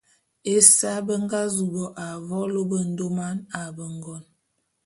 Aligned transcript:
Ésae…be 0.53 1.13
nga 1.23 1.41
zu 1.53 1.63
bo 1.73 1.83
a 2.03 2.05
mvolo 2.23 2.59
bendôman 2.71 3.37
a 3.59 3.61
bengon. 3.75 4.23